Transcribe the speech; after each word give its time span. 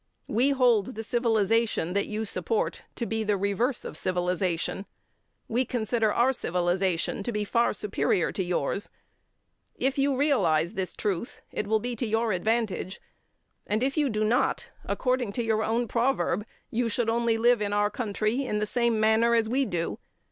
We 0.27 0.49
hold 0.49 0.95
the 0.95 1.03
civilization 1.03 1.93
that 1.93 2.07
you 2.07 2.25
support 2.25 2.81
to 2.95 3.05
be 3.05 3.23
the 3.23 3.37
reverse 3.37 3.85
of 3.85 3.95
civilization. 3.95 4.87
We 5.47 5.63
consider 5.63 6.11
our 6.11 6.33
civilization 6.33 7.21
to 7.21 7.31
be 7.31 7.45
far 7.45 7.71
superior 7.71 8.31
to 8.31 8.43
yours. 8.43 8.89
If 9.75 9.99
you 9.99 10.17
realise 10.17 10.73
this 10.73 10.95
truth, 10.95 11.43
it 11.51 11.67
will 11.67 11.77
be 11.77 11.95
to 11.97 12.07
your 12.07 12.31
advantage, 12.31 12.99
and, 13.67 13.83
if 13.83 13.95
you 13.95 14.09
do 14.09 14.23
not, 14.23 14.69
according 14.85 15.33
to 15.33 15.43
your 15.43 15.61
own 15.63 15.87
proverb, 15.87 16.47
you 16.71 16.89
should 16.89 17.07
only 17.07 17.37
live 17.37 17.61
in 17.61 17.71
our 17.71 17.91
country 17.91 18.43
in 18.43 18.57
the 18.57 18.65
same 18.65 18.99
manner 18.99 19.35
as 19.35 19.47
we 19.47 19.67
do. 19.67 19.99